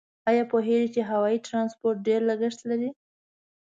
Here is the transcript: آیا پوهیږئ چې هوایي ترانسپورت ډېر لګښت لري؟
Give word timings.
آیا 0.29 0.43
پوهیږئ 0.51 0.87
چې 0.95 1.01
هوایي 1.09 1.39
ترانسپورت 1.47 1.97
ډېر 2.07 2.21
لګښت 2.29 2.59
لري؟ 2.69 2.89